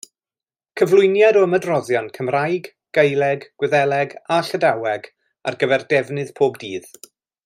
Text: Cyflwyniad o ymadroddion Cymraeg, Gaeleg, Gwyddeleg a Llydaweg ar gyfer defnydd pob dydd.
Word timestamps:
Cyflwyniad 0.79 1.37
o 1.41 1.43
ymadroddion 1.47 2.07
Cymraeg, 2.15 2.69
Gaeleg, 2.99 3.45
Gwyddeleg 3.63 4.17
a 4.37 4.39
Llydaweg 4.51 5.11
ar 5.51 5.59
gyfer 5.65 5.87
defnydd 5.95 6.33
pob 6.41 6.59
dydd. 6.65 6.91